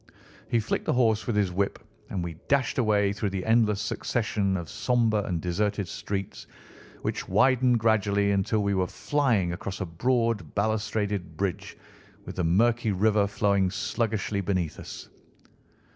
He 0.49 0.59
flicked 0.59 0.85
the 0.85 0.93
horse 0.93 1.27
with 1.27 1.35
his 1.35 1.51
whip, 1.51 1.77
and 2.09 2.23
we 2.23 2.37
dashed 2.47 2.79
away 2.79 3.13
through 3.13 3.29
the 3.29 3.45
endless 3.45 3.79
succession 3.79 4.57
of 4.57 4.67
sombre 4.67 5.21
and 5.21 5.39
deserted 5.39 5.87
streets, 5.87 6.47
which 7.03 7.29
widened 7.29 7.77
gradually, 7.79 8.31
until 8.31 8.63
we 8.63 8.73
were 8.73 8.87
flying 8.87 9.53
across 9.53 9.79
a 9.79 9.85
broad 9.85 10.55
balustraded 10.55 11.37
bridge, 11.37 11.77
with 12.25 12.35
the 12.37 12.43
murky 12.43 12.91
river 12.91 13.27
flowing 13.27 13.69
sluggishly 13.69 14.41
beneath 14.41 14.79
us. 14.79 15.07